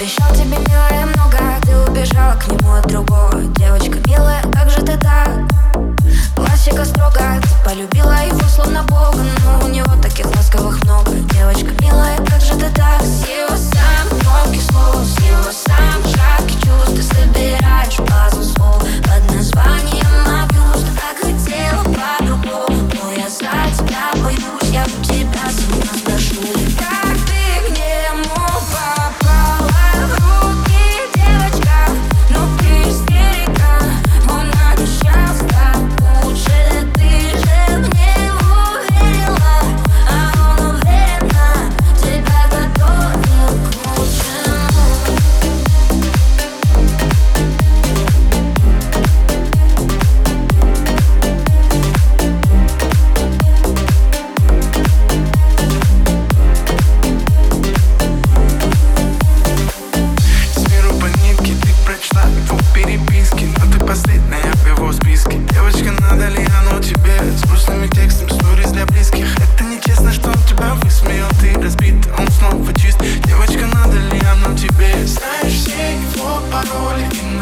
[0.00, 3.34] Обещал тебе милое много Ты убежала к нему от другого.
[3.58, 4.42] Девочка милая,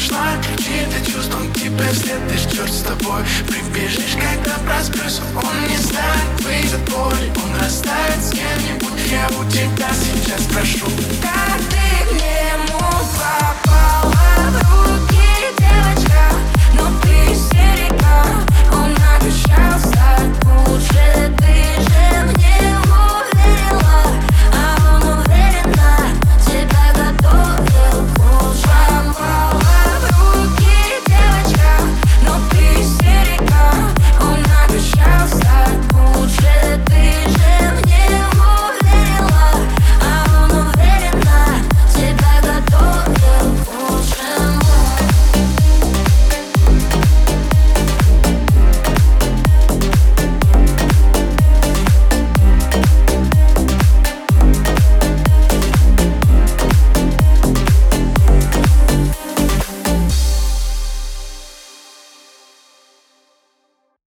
[0.00, 1.54] нашла какие-то чувства Он
[1.94, 3.22] след ты ж черт с тобой.
[3.46, 7.30] Прибежишь, когда просплюсь Он не знает, выйдет боль.
[7.42, 10.86] Он растает с кем-нибудь Я у тебя сейчас прошу.
[11.22, 11.39] Да